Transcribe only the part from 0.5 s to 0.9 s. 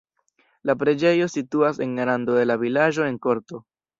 La